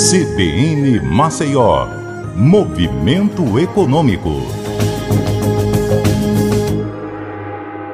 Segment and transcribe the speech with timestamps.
[0.00, 1.86] CBN Maceió,
[2.34, 4.30] Movimento Econômico.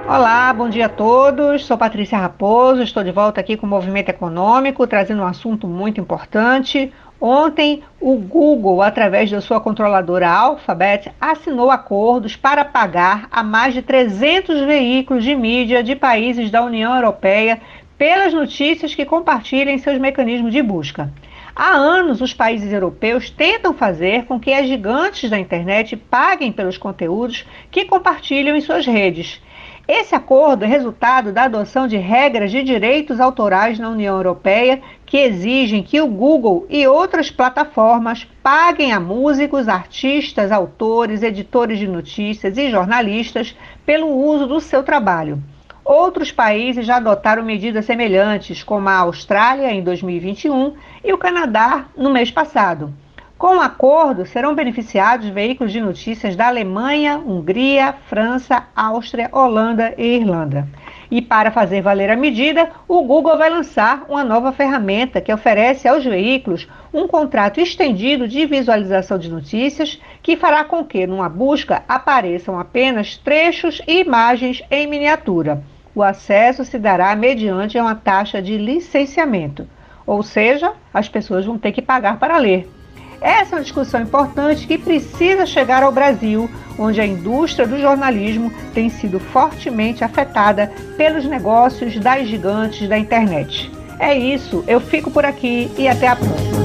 [0.06, 1.66] Olá, bom dia a todos.
[1.66, 6.00] Sou Patrícia Raposo, estou de volta aqui com o Movimento Econômico, trazendo um assunto muito
[6.00, 6.92] importante.
[7.20, 13.82] Ontem, o Google, através da sua controladora Alphabet, assinou acordos para pagar a mais de
[13.82, 17.60] 300 veículos de mídia de países da União Europeia
[17.98, 21.10] pelas notícias que compartilham em seus mecanismos de busca.
[21.58, 26.76] Há anos, os países europeus tentam fazer com que as gigantes da internet paguem pelos
[26.76, 29.40] conteúdos que compartilham em suas redes.
[29.88, 35.16] Esse acordo é resultado da adoção de regras de direitos autorais na União Europeia que
[35.16, 42.58] exigem que o Google e outras plataformas paguem a músicos, artistas, autores, editores de notícias
[42.58, 45.42] e jornalistas pelo uso do seu trabalho.
[45.88, 52.10] Outros países já adotaram medidas semelhantes, como a Austrália em 2021 e o Canadá no
[52.10, 52.92] mês passado.
[53.38, 60.16] Com o acordo, serão beneficiados veículos de notícias da Alemanha, Hungria, França, Áustria, Holanda e
[60.16, 60.66] Irlanda.
[61.08, 65.86] E para fazer valer a medida, o Google vai lançar uma nova ferramenta que oferece
[65.86, 71.84] aos veículos um contrato estendido de visualização de notícias que fará com que, numa busca,
[71.86, 75.62] apareçam apenas trechos e imagens em miniatura
[75.96, 79.66] o acesso se dará mediante uma taxa de licenciamento,
[80.06, 82.70] ou seja, as pessoas vão ter que pagar para ler.
[83.18, 88.52] Essa é uma discussão importante que precisa chegar ao Brasil, onde a indústria do jornalismo
[88.74, 93.72] tem sido fortemente afetada pelos negócios das gigantes da internet.
[93.98, 96.55] É isso, eu fico por aqui e até a próxima.